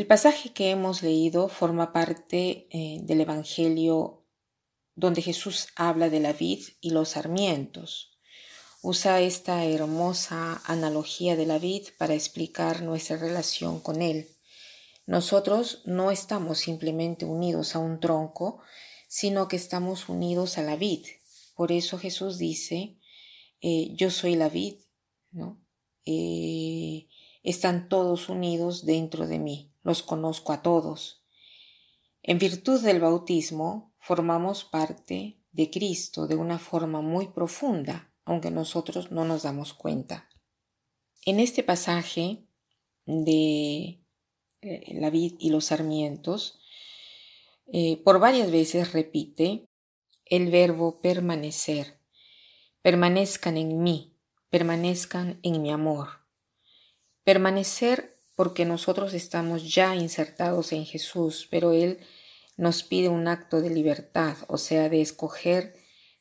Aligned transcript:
El 0.00 0.06
pasaje 0.06 0.54
que 0.54 0.70
hemos 0.70 1.02
leído 1.02 1.50
forma 1.50 1.92
parte 1.92 2.66
eh, 2.70 3.00
del 3.02 3.20
Evangelio 3.20 4.24
donde 4.94 5.20
Jesús 5.20 5.66
habla 5.76 6.08
de 6.08 6.20
la 6.20 6.32
vid 6.32 6.60
y 6.80 6.88
los 6.88 7.10
sarmientos. 7.10 8.18
Usa 8.80 9.20
esta 9.20 9.62
hermosa 9.66 10.62
analogía 10.64 11.36
de 11.36 11.44
la 11.44 11.58
vid 11.58 11.88
para 11.98 12.14
explicar 12.14 12.80
nuestra 12.80 13.18
relación 13.18 13.78
con 13.78 14.00
Él. 14.00 14.30
Nosotros 15.04 15.82
no 15.84 16.10
estamos 16.10 16.60
simplemente 16.60 17.26
unidos 17.26 17.76
a 17.76 17.78
un 17.78 18.00
tronco, 18.00 18.62
sino 19.06 19.48
que 19.48 19.56
estamos 19.56 20.08
unidos 20.08 20.56
a 20.56 20.62
la 20.62 20.76
vid. 20.76 21.04
Por 21.54 21.72
eso 21.72 21.98
Jesús 21.98 22.38
dice, 22.38 22.96
eh, 23.60 23.90
yo 23.96 24.10
soy 24.10 24.34
la 24.34 24.48
vid, 24.48 24.76
¿no? 25.30 25.62
Eh, 26.06 27.06
están 27.42 27.90
todos 27.90 28.30
unidos 28.30 28.86
dentro 28.86 29.26
de 29.26 29.38
mí 29.38 29.69
los 29.82 30.02
conozco 30.02 30.52
a 30.52 30.62
todos. 30.62 31.24
En 32.22 32.38
virtud 32.38 32.80
del 32.82 33.00
bautismo, 33.00 33.94
formamos 33.98 34.64
parte 34.64 35.40
de 35.52 35.70
Cristo 35.70 36.26
de 36.26 36.36
una 36.36 36.58
forma 36.58 37.00
muy 37.00 37.28
profunda, 37.28 38.12
aunque 38.24 38.50
nosotros 38.50 39.10
no 39.10 39.24
nos 39.24 39.42
damos 39.42 39.74
cuenta. 39.74 40.28
En 41.24 41.40
este 41.40 41.62
pasaje 41.62 42.44
de 43.06 44.00
eh, 44.62 44.94
la 45.00 45.10
vid 45.10 45.34
y 45.38 45.50
los 45.50 45.66
sarmientos, 45.66 46.60
eh, 47.72 47.96
por 48.04 48.18
varias 48.18 48.50
veces 48.50 48.92
repite 48.92 49.66
el 50.26 50.50
verbo 50.50 51.00
permanecer. 51.00 51.98
Permanezcan 52.82 53.56
en 53.56 53.82
mí, 53.82 54.16
permanezcan 54.48 55.40
en 55.42 55.62
mi 55.62 55.70
amor. 55.70 56.08
Permanecer 57.24 58.16
porque 58.40 58.64
nosotros 58.64 59.12
estamos 59.12 59.70
ya 59.70 59.94
insertados 59.94 60.72
en 60.72 60.86
Jesús, 60.86 61.46
pero 61.50 61.72
Él 61.72 61.98
nos 62.56 62.82
pide 62.82 63.10
un 63.10 63.28
acto 63.28 63.60
de 63.60 63.68
libertad, 63.68 64.34
o 64.48 64.56
sea, 64.56 64.88
de 64.88 65.02
escoger, 65.02 65.76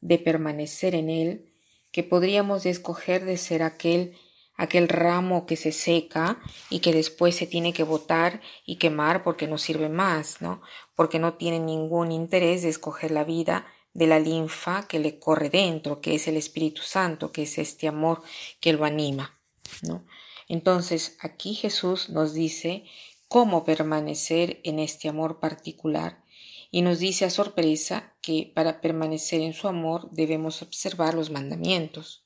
de 0.00 0.18
permanecer 0.20 0.94
en 0.94 1.10
Él, 1.10 1.50
que 1.90 2.04
podríamos 2.04 2.66
escoger 2.66 3.24
de 3.24 3.36
ser 3.36 3.64
aquel 3.64 4.16
aquel 4.56 4.88
ramo 4.88 5.44
que 5.44 5.56
se 5.56 5.72
seca 5.72 6.40
y 6.70 6.78
que 6.78 6.92
después 6.92 7.34
se 7.34 7.48
tiene 7.48 7.72
que 7.72 7.82
botar 7.82 8.40
y 8.64 8.76
quemar 8.76 9.24
porque 9.24 9.48
no 9.48 9.58
sirve 9.58 9.88
más, 9.88 10.40
¿no? 10.40 10.62
Porque 10.94 11.18
no 11.18 11.34
tiene 11.34 11.58
ningún 11.58 12.12
interés 12.12 12.62
de 12.62 12.68
escoger 12.68 13.10
la 13.10 13.24
vida 13.24 13.66
de 13.92 14.06
la 14.06 14.20
linfa 14.20 14.86
que 14.86 15.00
le 15.00 15.18
corre 15.18 15.50
dentro, 15.50 16.00
que 16.00 16.14
es 16.14 16.28
el 16.28 16.36
Espíritu 16.36 16.82
Santo, 16.82 17.32
que 17.32 17.42
es 17.42 17.58
este 17.58 17.88
amor 17.88 18.22
que 18.60 18.72
lo 18.72 18.84
anima, 18.84 19.36
¿no? 19.82 20.04
Entonces 20.48 21.16
aquí 21.20 21.54
Jesús 21.54 22.10
nos 22.10 22.34
dice 22.34 22.84
cómo 23.28 23.64
permanecer 23.64 24.60
en 24.64 24.78
este 24.78 25.08
amor 25.08 25.40
particular 25.40 26.22
y 26.70 26.82
nos 26.82 26.98
dice 26.98 27.24
a 27.24 27.30
sorpresa 27.30 28.14
que 28.20 28.50
para 28.54 28.80
permanecer 28.80 29.40
en 29.40 29.54
su 29.54 29.68
amor 29.68 30.10
debemos 30.10 30.60
observar 30.62 31.14
los 31.14 31.30
mandamientos. 31.30 32.24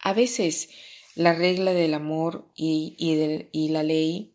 A 0.00 0.12
veces 0.14 0.70
la 1.14 1.34
regla 1.34 1.72
del 1.72 1.94
amor 1.94 2.50
y, 2.54 2.94
y, 3.52 3.68
la 3.68 3.82
ley 3.82 4.32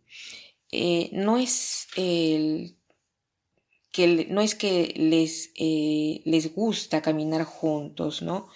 eh, 0.72 1.10
no 1.14 1.38
es 1.38 1.88
el 1.96 2.76
que 3.92 4.28
no 4.30 4.42
es 4.42 4.56
que 4.56 4.94
les, 4.98 5.52
eh, 5.56 6.22
les 6.26 6.54
gusta 6.54 7.02
caminar 7.02 7.44
juntos, 7.44 8.22
¿no? 8.22 8.50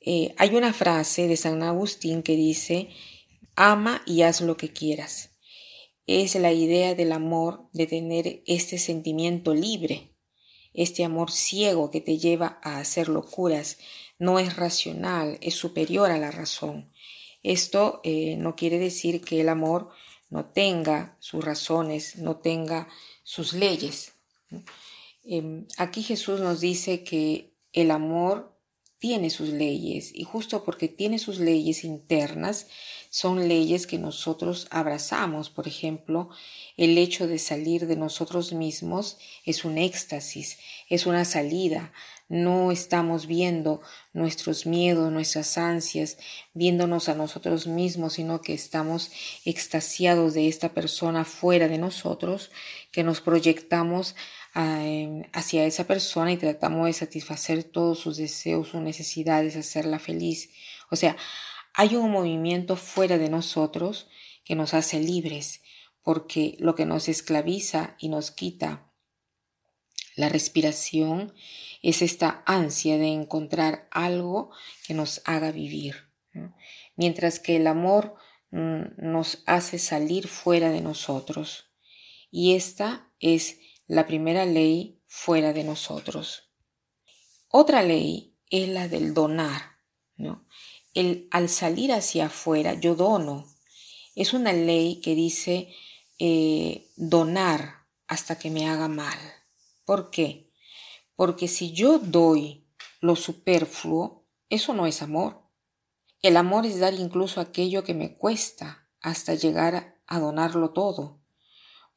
Eh, 0.00 0.34
hay 0.38 0.56
una 0.56 0.72
frase 0.72 1.28
de 1.28 1.36
San 1.36 1.62
Agustín 1.62 2.22
que 2.22 2.34
dice 2.34 2.88
ama 3.56 4.02
y 4.06 4.22
haz 4.22 4.40
lo 4.40 4.56
que 4.56 4.72
quieras. 4.72 5.30
Es 6.06 6.34
la 6.34 6.52
idea 6.52 6.94
del 6.94 7.12
amor 7.12 7.68
de 7.72 7.86
tener 7.86 8.42
este 8.46 8.78
sentimiento 8.78 9.54
libre, 9.54 10.16
este 10.74 11.04
amor 11.04 11.30
ciego 11.30 11.90
que 11.90 12.00
te 12.00 12.18
lleva 12.18 12.58
a 12.62 12.78
hacer 12.78 13.08
locuras. 13.08 13.78
No 14.18 14.38
es 14.38 14.56
racional, 14.56 15.38
es 15.40 15.54
superior 15.54 16.10
a 16.10 16.18
la 16.18 16.30
razón. 16.30 16.92
Esto 17.42 18.00
eh, 18.04 18.36
no 18.36 18.56
quiere 18.56 18.78
decir 18.78 19.20
que 19.20 19.40
el 19.40 19.48
amor 19.48 19.90
no 20.30 20.46
tenga 20.46 21.16
sus 21.20 21.44
razones, 21.44 22.16
no 22.16 22.36
tenga 22.36 22.88
sus 23.22 23.52
leyes. 23.52 24.14
Em, 25.24 25.66
aquí 25.76 26.02
Jesús 26.02 26.40
nos 26.40 26.60
dice 26.60 27.04
que 27.04 27.54
el 27.72 27.90
amor 27.90 28.51
tiene 29.02 29.30
sus 29.30 29.48
leyes 29.48 30.12
y 30.14 30.22
justo 30.22 30.62
porque 30.62 30.86
tiene 30.86 31.18
sus 31.18 31.40
leyes 31.40 31.82
internas, 31.82 32.68
son 33.10 33.48
leyes 33.48 33.88
que 33.88 33.98
nosotros 33.98 34.68
abrazamos. 34.70 35.50
Por 35.50 35.66
ejemplo, 35.66 36.30
el 36.76 36.96
hecho 36.96 37.26
de 37.26 37.40
salir 37.40 37.88
de 37.88 37.96
nosotros 37.96 38.52
mismos 38.52 39.18
es 39.44 39.64
un 39.64 39.76
éxtasis, 39.76 40.56
es 40.88 41.04
una 41.04 41.24
salida. 41.24 41.92
No 42.28 42.70
estamos 42.70 43.26
viendo 43.26 43.82
nuestros 44.12 44.66
miedos, 44.66 45.10
nuestras 45.10 45.58
ansias, 45.58 46.16
viéndonos 46.54 47.08
a 47.08 47.16
nosotros 47.16 47.66
mismos, 47.66 48.12
sino 48.12 48.40
que 48.40 48.54
estamos 48.54 49.10
extasiados 49.44 50.32
de 50.32 50.46
esta 50.46 50.74
persona 50.74 51.24
fuera 51.24 51.66
de 51.66 51.78
nosotros, 51.78 52.52
que 52.92 53.02
nos 53.02 53.20
proyectamos 53.20 54.14
hacia 54.54 55.64
esa 55.64 55.86
persona 55.86 56.32
y 56.32 56.36
tratamos 56.36 56.86
de 56.86 56.92
satisfacer 56.92 57.64
todos 57.64 57.98
sus 57.98 58.16
deseos, 58.16 58.68
sus 58.68 58.80
necesidades, 58.80 59.56
hacerla 59.56 59.98
feliz. 59.98 60.50
O 60.90 60.96
sea, 60.96 61.16
hay 61.74 61.96
un 61.96 62.10
movimiento 62.10 62.76
fuera 62.76 63.18
de 63.18 63.30
nosotros 63.30 64.08
que 64.44 64.54
nos 64.54 64.74
hace 64.74 65.00
libres, 65.00 65.62
porque 66.02 66.56
lo 66.58 66.74
que 66.74 66.84
nos 66.84 67.08
esclaviza 67.08 67.96
y 67.98 68.08
nos 68.08 68.30
quita 68.30 68.92
la 70.14 70.28
respiración 70.28 71.32
es 71.82 72.02
esta 72.02 72.42
ansia 72.46 72.98
de 72.98 73.08
encontrar 73.08 73.88
algo 73.90 74.50
que 74.86 74.94
nos 74.94 75.22
haga 75.24 75.52
vivir. 75.52 76.08
Mientras 76.96 77.40
que 77.40 77.56
el 77.56 77.66
amor 77.66 78.14
mm, 78.50 78.82
nos 78.98 79.42
hace 79.46 79.78
salir 79.78 80.28
fuera 80.28 80.70
de 80.70 80.80
nosotros. 80.80 81.70
Y 82.30 82.54
esta 82.54 83.10
es 83.20 83.58
la 83.92 84.06
primera 84.06 84.46
ley 84.46 85.02
fuera 85.06 85.52
de 85.52 85.64
nosotros. 85.64 86.50
Otra 87.48 87.82
ley 87.82 88.38
es 88.48 88.66
la 88.70 88.88
del 88.88 89.12
donar. 89.12 89.60
¿no? 90.16 90.46
El, 90.94 91.28
al 91.30 91.50
salir 91.50 91.92
hacia 91.92 92.26
afuera, 92.26 92.72
yo 92.72 92.94
dono. 92.94 93.54
Es 94.14 94.32
una 94.32 94.54
ley 94.54 95.02
que 95.02 95.14
dice 95.14 95.74
eh, 96.18 96.90
donar 96.96 97.84
hasta 98.06 98.38
que 98.38 98.50
me 98.50 98.66
haga 98.66 98.88
mal. 98.88 99.18
¿Por 99.84 100.10
qué? 100.10 100.50
Porque 101.14 101.46
si 101.46 101.72
yo 101.72 101.98
doy 101.98 102.66
lo 103.00 103.14
superfluo, 103.14 104.26
eso 104.48 104.72
no 104.72 104.86
es 104.86 105.02
amor. 105.02 105.50
El 106.22 106.38
amor 106.38 106.64
es 106.64 106.80
dar 106.80 106.94
incluso 106.94 107.42
aquello 107.42 107.84
que 107.84 107.92
me 107.92 108.16
cuesta 108.16 108.88
hasta 109.02 109.34
llegar 109.34 110.00
a 110.06 110.18
donarlo 110.18 110.70
todo 110.70 111.21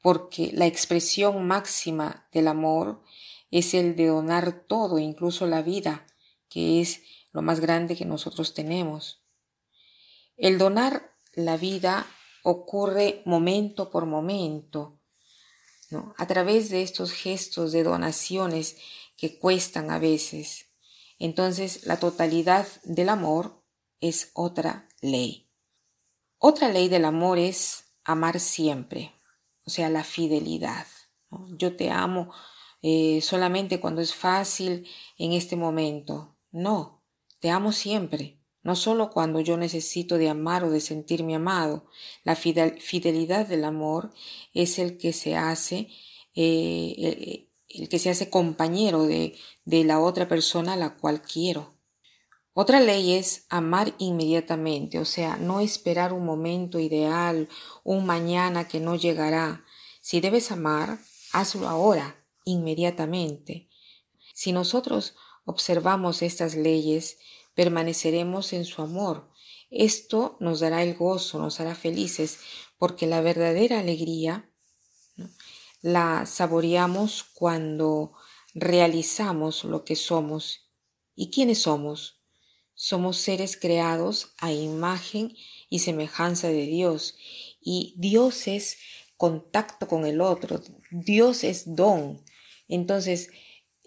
porque 0.05 0.51
la 0.53 0.67
expresión 0.67 1.47
máxima 1.47 2.27
del 2.31 2.47
amor 2.47 3.01
es 3.49 3.73
el 3.73 3.95
de 3.95 4.05
donar 4.05 4.67
todo, 4.67 4.99
incluso 4.99 5.47
la 5.47 5.63
vida, 5.63 6.05
que 6.47 6.79
es 6.79 7.01
lo 7.31 7.41
más 7.41 7.59
grande 7.59 7.95
que 7.95 8.05
nosotros 8.05 8.53
tenemos. 8.53 9.23
El 10.37 10.59
donar 10.59 11.11
la 11.33 11.57
vida 11.57 12.05
ocurre 12.43 13.23
momento 13.25 13.89
por 13.89 14.05
momento, 14.05 15.01
¿no? 15.89 16.13
a 16.19 16.27
través 16.27 16.69
de 16.69 16.83
estos 16.83 17.11
gestos 17.11 17.71
de 17.71 17.81
donaciones 17.81 18.77
que 19.17 19.39
cuestan 19.39 19.89
a 19.89 19.97
veces. 19.97 20.67
Entonces, 21.17 21.87
la 21.87 21.97
totalidad 21.97 22.67
del 22.83 23.09
amor 23.09 23.63
es 24.01 24.29
otra 24.35 24.87
ley. 25.01 25.49
Otra 26.37 26.69
ley 26.69 26.89
del 26.89 27.05
amor 27.05 27.39
es 27.39 27.85
amar 28.03 28.39
siempre 28.39 29.14
o 29.65 29.69
sea, 29.69 29.89
la 29.89 30.03
fidelidad. 30.03 30.85
Yo 31.57 31.75
te 31.75 31.89
amo 31.89 32.31
eh, 32.81 33.19
solamente 33.21 33.79
cuando 33.79 34.01
es 34.01 34.13
fácil 34.13 34.87
en 35.17 35.33
este 35.33 35.55
momento. 35.55 36.37
No, 36.51 37.03
te 37.39 37.49
amo 37.49 37.71
siempre, 37.71 38.39
no 38.61 38.75
solo 38.75 39.09
cuando 39.09 39.39
yo 39.41 39.57
necesito 39.57 40.17
de 40.17 40.29
amar 40.29 40.63
o 40.63 40.69
de 40.69 40.79
sentirme 40.79 41.35
amado. 41.35 41.87
La 42.23 42.35
fidelidad 42.35 43.47
del 43.47 43.65
amor 43.65 44.13
es 44.53 44.79
el 44.79 44.97
que 44.97 45.13
se 45.13 45.35
hace 45.35 45.89
eh, 46.35 47.47
el, 47.69 47.89
que 47.89 47.99
se 47.99 48.09
hace 48.09 48.29
compañero 48.29 49.03
de, 49.03 49.35
de 49.65 49.83
la 49.83 49.99
otra 49.99 50.27
persona 50.27 50.73
a 50.73 50.77
la 50.77 50.95
cual 50.95 51.21
quiero. 51.21 51.74
Otra 52.57 52.79
ley 52.79 53.15
es 53.15 53.45
amar 53.49 53.93
inmediatamente, 53.97 54.97
o 54.97 55.03
sea, 55.03 55.35
no 55.35 55.59
esperar 55.59 56.13
un 56.13 56.23
momento 56.23 56.79
ideal, 56.79 57.49
un 57.83 58.05
mañana 58.05 58.65
que 58.65 58.79
no 58.79 58.95
llegará. 58.95 59.65
Si 59.99 60.21
debes 60.21 60.53
amar, 60.53 60.97
hazlo 61.33 61.67
ahora, 61.67 62.25
inmediatamente. 62.45 63.67
Si 64.33 64.53
nosotros 64.53 65.15
observamos 65.43 66.21
estas 66.21 66.55
leyes, 66.55 67.17
permaneceremos 67.55 68.53
en 68.53 68.63
su 68.63 68.81
amor. 68.81 69.29
Esto 69.69 70.37
nos 70.39 70.61
dará 70.61 70.81
el 70.81 70.95
gozo, 70.95 71.39
nos 71.39 71.59
hará 71.59 71.75
felices, 71.75 72.39
porque 72.77 73.05
la 73.05 73.19
verdadera 73.19 73.81
alegría 73.81 74.49
la 75.81 76.25
saboreamos 76.25 77.25
cuando 77.33 78.13
realizamos 78.53 79.65
lo 79.65 79.83
que 79.83 79.97
somos. 79.97 80.71
¿Y 81.15 81.31
quiénes 81.31 81.63
somos? 81.63 82.21
Somos 82.75 83.17
seres 83.17 83.57
creados 83.57 84.33
a 84.37 84.51
imagen 84.51 85.35
y 85.69 85.79
semejanza 85.79 86.49
de 86.49 86.65
Dios. 86.65 87.17
Y 87.61 87.95
Dios 87.97 88.47
es 88.47 88.77
contacto 89.17 89.87
con 89.87 90.05
el 90.05 90.21
otro. 90.21 90.61
Dios 90.91 91.43
es 91.43 91.75
don. 91.75 92.21
Entonces, 92.67 93.29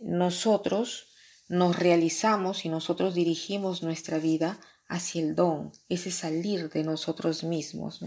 nosotros 0.00 1.08
nos 1.48 1.78
realizamos 1.78 2.64
y 2.64 2.68
nosotros 2.68 3.14
dirigimos 3.14 3.82
nuestra 3.82 4.18
vida 4.18 4.60
hacia 4.86 5.22
el 5.22 5.34
don, 5.34 5.72
ese 5.88 6.10
salir 6.10 6.70
de 6.70 6.82
nosotros 6.82 7.44
mismos. 7.44 8.00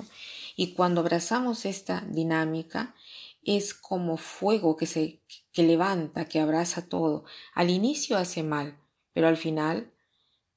Y 0.56 0.74
cuando 0.74 1.02
abrazamos 1.02 1.66
esta 1.66 2.02
dinámica, 2.10 2.96
es 3.44 3.74
como 3.74 4.18
fuego 4.18 4.76
que 4.78 4.86
se 4.86 5.22
que 5.52 5.64
levanta, 5.64 6.26
que 6.26 6.40
abraza 6.40 6.88
todo. 6.88 7.26
Al 7.54 7.70
inicio 7.70 8.18
hace 8.18 8.44
mal, 8.44 8.78
pero 9.14 9.28
al 9.28 9.38
final 9.38 9.91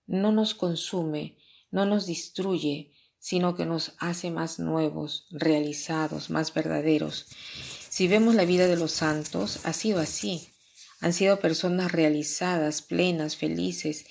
no 0.07 0.33
nos 0.33 0.55
consume, 0.55 1.37
no 1.71 1.87
nos 1.87 2.07
destruye, 2.07 2.93
sino 3.19 3.57
que 3.57 3.65
nos 3.65 3.95
hace 3.99 4.31
más 4.31 4.59
nuevos, 4.59 5.27
realizados, 5.31 6.31
más 6.31 6.53
verdaderos. 6.53 7.27
Si 7.89 8.07
vemos 8.07 8.35
la 8.35 8.45
vida 8.45 8.67
de 8.67 8.77
los 8.77 8.93
santos, 8.93 9.61
ha 9.65 9.73
sido 9.73 10.01
así. 10.01 10.49
Han 11.01 11.13
sido 11.13 11.41
personas 11.41 11.93
realizadas, 11.93 12.83
plenas, 12.83 13.37
felices, 13.37 14.07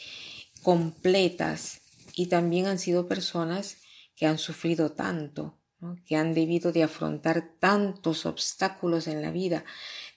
completas, 0.61 1.81
y 2.15 2.27
también 2.27 2.67
han 2.67 2.79
sido 2.79 3.07
personas 3.07 3.77
que 4.15 4.25
han 4.25 4.37
sufrido 4.37 4.91
tanto, 4.91 5.59
que 6.05 6.15
han 6.15 6.33
debido 6.33 6.71
de 6.71 6.83
afrontar 6.83 7.55
tantos 7.59 8.25
obstáculos 8.25 9.07
en 9.07 9.21
la 9.21 9.31
vida, 9.31 9.65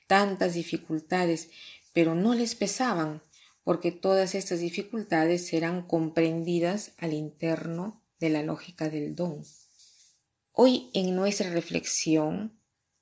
tantas 0.07 0.55
dificultades, 0.55 1.51
pero 1.93 2.15
no 2.15 2.35
les 2.35 2.55
pesaban, 2.55 3.23
porque 3.67 3.91
todas 3.91 4.37
estas 4.37 4.61
dificultades 4.61 5.45
serán 5.45 5.83
comprendidas 5.83 6.93
al 6.99 7.13
interno 7.13 8.01
de 8.21 8.31
la 8.31 8.45
lógica 8.45 8.89
del 8.89 9.17
don. 9.17 9.43
Hoy 10.53 10.89
en 10.95 11.17
nuestra 11.17 11.51
reflexión, 11.51 12.57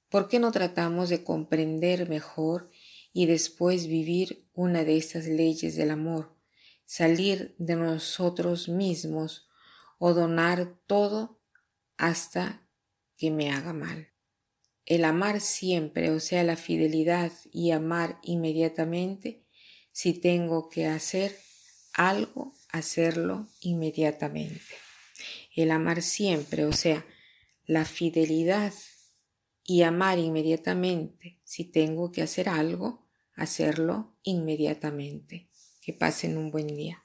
¿por 0.08 0.28
qué 0.28 0.38
no 0.38 0.52
tratamos 0.52 1.10
de 1.10 1.22
comprender 1.22 2.08
mejor 2.08 2.70
y 3.12 3.26
después 3.26 3.88
vivir 3.88 4.48
una 4.54 4.84
de 4.84 4.96
estas 4.96 5.26
leyes 5.26 5.76
del 5.76 5.90
amor? 5.90 6.34
salir 6.86 7.54
de 7.58 7.76
nosotros 7.76 8.68
mismos 8.68 9.48
o 9.98 10.14
donar 10.14 10.76
todo 10.86 11.40
hasta 11.96 12.66
que 13.16 13.30
me 13.30 13.50
haga 13.50 13.72
mal. 13.72 14.08
El 14.86 15.04
amar 15.04 15.40
siempre, 15.40 16.10
o 16.10 16.20
sea, 16.20 16.44
la 16.44 16.56
fidelidad 16.56 17.32
y 17.50 17.70
amar 17.70 18.18
inmediatamente, 18.22 19.43
si 19.94 20.12
tengo 20.12 20.68
que 20.68 20.86
hacer 20.86 21.38
algo, 21.92 22.52
hacerlo 22.68 23.46
inmediatamente. 23.60 24.74
El 25.54 25.70
amar 25.70 26.02
siempre, 26.02 26.64
o 26.64 26.72
sea, 26.72 27.06
la 27.64 27.84
fidelidad 27.84 28.74
y 29.62 29.82
amar 29.82 30.18
inmediatamente, 30.18 31.38
si 31.44 31.64
tengo 31.64 32.10
que 32.10 32.22
hacer 32.22 32.48
algo, 32.48 33.06
hacerlo 33.36 34.18
inmediatamente. 34.24 35.48
Que 35.80 35.92
pasen 35.92 36.38
un 36.38 36.50
buen 36.50 36.66
día. 36.66 37.03